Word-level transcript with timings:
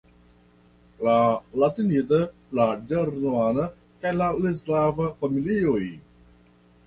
la 1.07 1.17
latinida, 1.63 2.21
la 2.59 2.65
ĝermana 2.91 3.67
kaj 4.05 4.13
la 4.23 4.31
slava 4.61 5.11
familioj. 5.23 5.85